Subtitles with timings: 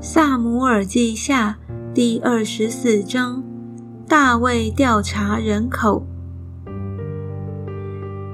[0.00, 1.58] 萨姆尔记下
[1.92, 3.42] 第二十四章：
[4.06, 6.06] 大卫调查人口。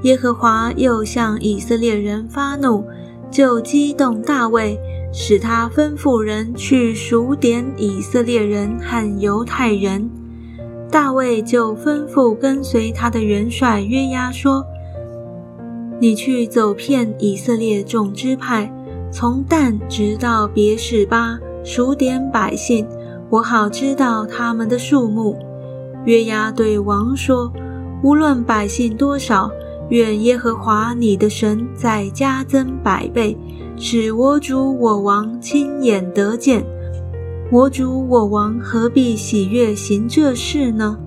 [0.02, 2.84] 耶和华又向以色列人发怒，
[3.30, 4.78] 就激动大卫，
[5.10, 10.10] 使他吩咐人去数点以色列人和犹太人。
[10.90, 14.62] 大卫就吩咐跟随他的元帅约押说
[15.98, 18.70] ：“你去走遍以色列众支派，
[19.10, 22.86] 从但直到别是巴。”数点百姓，
[23.30, 25.36] 我好知道他们的数目。
[26.04, 27.50] 约押对王说
[28.04, 29.50] ：“无论百姓多少，
[29.88, 33.36] 愿耶和华你的神再加增百倍，
[33.78, 36.62] 使我主我王亲眼得见。
[37.50, 40.98] 我主我王何必喜悦行这事呢？”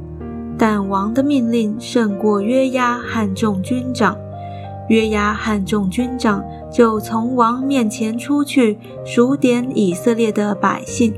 [0.58, 4.18] 但王的命令胜过约押和众军长。
[4.88, 11.14] 约押和众军长就从王面前出去数点以色列的百姓。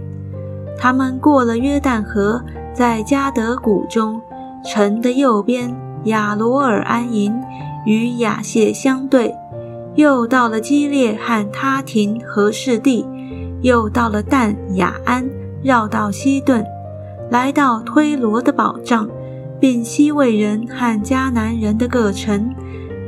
[0.77, 2.41] 他们过了约旦河，
[2.73, 4.21] 在加德谷中
[4.63, 7.33] 城的右边亚罗尔安营，
[7.85, 9.31] 与亚谢相对；
[9.95, 13.05] 又到了基列和他廷和士地，
[13.61, 15.29] 又到了但雅安，
[15.61, 16.65] 绕到西顿，
[17.29, 19.09] 来到推罗的宝藏，
[19.59, 22.49] 并西魏人和迦南人的各城。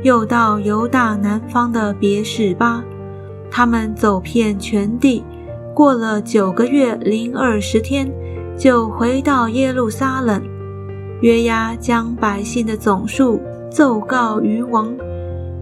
[0.02, 2.82] 又到犹大南方的别是巴，
[3.48, 5.22] 他们走遍全地，
[5.72, 8.10] 过了九个月零二十天，
[8.58, 10.42] 就回到耶路撒冷。
[11.20, 14.92] 约押将百姓的总数奏告于王。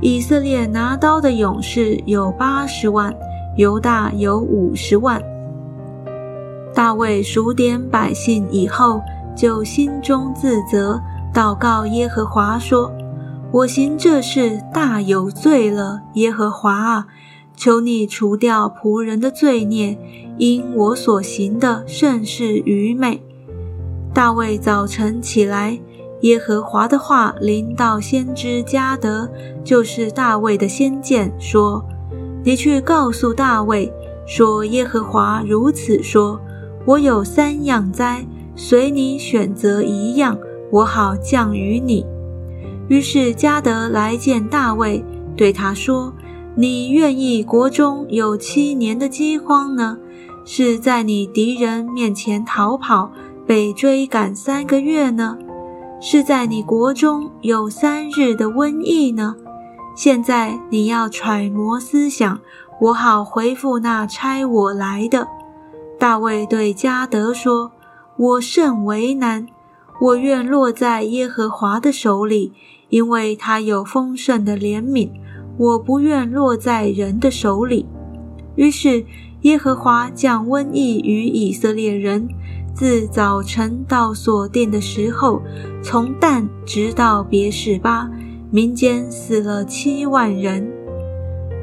[0.01, 3.15] 以色列拿刀的勇士有八十万，
[3.59, 5.23] 犹大有五十万。
[6.75, 9.03] 大卫数点百姓以后，
[9.37, 10.99] 就心中自责，
[11.35, 12.91] 祷告耶和华说。
[13.53, 17.07] 我行这事大有罪了，耶和华啊，
[17.57, 19.99] 求你除掉仆人的罪孽，
[20.39, 23.21] 因我所行的甚是愚昧。
[24.15, 25.81] 大卫早晨起来，
[26.21, 29.29] 耶和华的话临到先知加德，
[29.65, 31.85] 就是大卫的先见，说
[32.45, 33.93] ：“你去告诉大卫，
[34.27, 36.41] 说耶和华如此说：
[36.87, 38.25] 我有三样灾，
[38.55, 40.39] 随你选择一样，
[40.71, 42.07] 我好降于你。”
[42.91, 45.05] 于是加德来见大卫，
[45.37, 46.13] 对他说
[46.59, 49.97] ：“你愿意国中有七年的饥荒呢？
[50.45, 53.13] 是在你敌人面前逃跑，
[53.47, 55.39] 被追赶三个月呢？
[56.01, 59.37] 是在你国中有三日的瘟疫呢？
[59.95, 62.41] 现在你要揣摩思想，
[62.81, 65.29] 我好回复那差我来的。”
[65.97, 67.71] 大卫对加德说
[68.19, 69.47] ：“我甚为难，
[70.01, 72.53] 我愿落在耶和华的手里。”
[72.91, 75.11] 因为他有丰盛的怜悯，
[75.57, 77.87] 我不愿落在人的手里。
[78.57, 79.05] 于是
[79.43, 82.29] 耶和华降瘟疫于以色列人，
[82.75, 85.41] 自早晨到所定的时候，
[85.83, 88.11] 从旦直到别是巴，
[88.51, 90.71] 民间死了七万人。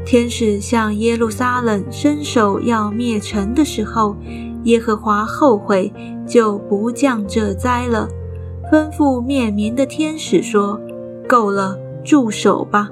[0.06, 4.16] 天使向耶路撒冷伸手要灭城的时候，
[4.64, 5.92] 耶和华后悔，
[6.26, 8.08] 就不降这灾了，
[8.72, 10.80] 吩咐灭民的天使说。
[11.28, 12.90] 够了，住手吧！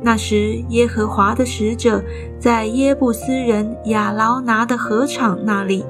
[0.00, 2.02] 那时，耶和华的使者
[2.38, 5.84] 在耶布斯人亚劳拿的河场那里。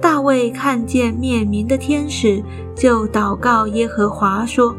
[0.00, 2.42] 大卫看见灭民的天使，
[2.74, 4.74] 就祷告耶和华说：“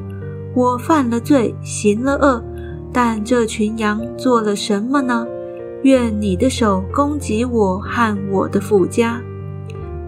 [0.56, 2.44] 我犯了罪，行了恶，
[2.92, 5.26] 但这群羊做了什么呢？
[5.84, 9.22] 愿你的手攻击我和我的父家。”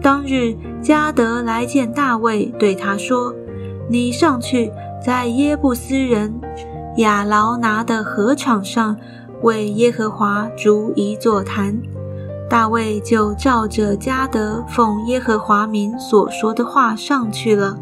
[0.02, 3.34] 当日，加德来见大卫，对他说
[3.88, 4.70] ：“你上去。”
[5.02, 6.34] 在耶布斯人
[6.96, 8.96] 亚劳拿的河场上，
[9.42, 11.78] 为耶和华筑一座坛。
[12.48, 17.76] 大卫就照着加德奉耶和华名所说的话上去了。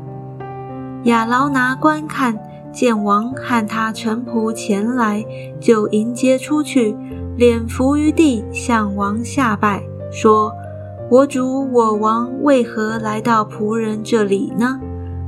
[1.04, 2.38] 亚劳拿观看，
[2.72, 5.24] 见王和他臣仆前来，
[5.60, 6.96] 就迎接出去，
[7.36, 10.52] 脸伏于地，向王下拜，说
[11.10, 14.80] ：“我主我王为何来到仆人这里呢？”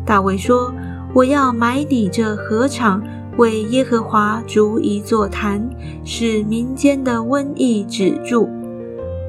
[0.05, 0.73] 大卫说。
[1.17, 3.03] 我要买你这禾场，
[3.39, 5.67] 为耶和华筑一座坛，
[6.05, 8.47] 使民间的瘟疫止住。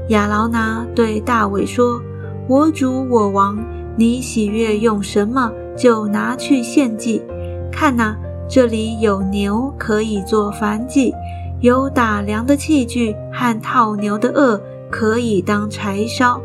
[0.10, 2.02] 亚劳拿对大卫说
[2.50, 3.58] ：“我主我王，
[3.96, 7.24] 你喜悦用什么，就拿去献祭。
[7.72, 8.18] 看哪，
[8.50, 11.14] 这里有牛可以做燔祭，
[11.62, 14.62] 有打粮的器具和套牛的轭
[14.92, 16.42] 可以当柴烧。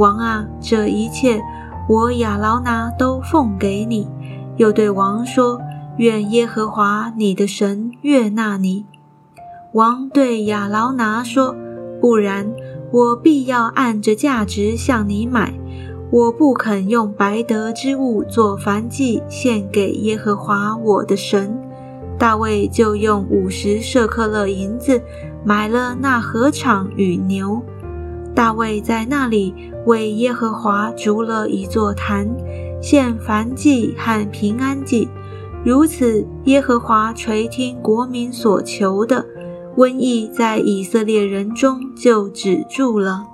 [0.00, 1.40] 王啊，这一切
[1.88, 4.08] 我亚劳拿都奉给你。”
[4.62, 5.60] 又对王说
[5.98, 8.86] ：“愿耶和华你的神悦纳你。”
[9.74, 11.56] 王对亚劳拿说
[12.00, 12.54] ：“不然，
[12.92, 15.52] 我必要按着价值向你买。
[16.12, 21.58] 我不肯用白得之物做燔祭献给耶和华我的神。
[22.16, 25.02] 大卫就用五十舍克勒银子
[25.44, 27.60] 买了那禾场与牛。
[28.32, 29.52] 大卫在那里
[29.86, 32.28] 为耶和华筑了一座坛，
[32.82, 35.08] 献燔祭和平安祭。
[35.64, 39.24] 如此，耶和华垂听国民所求的，
[39.76, 43.31] 瘟疫在以色列人中就止住了。